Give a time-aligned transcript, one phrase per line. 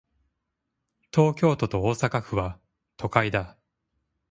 [1.13, 2.57] 東京都と大阪府は、
[2.97, 3.55] 都会だ。